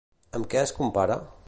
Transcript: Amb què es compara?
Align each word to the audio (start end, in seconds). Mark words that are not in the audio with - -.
Amb 0.39 0.47
què 0.53 0.63
es 0.63 0.75
compara? 0.79 1.21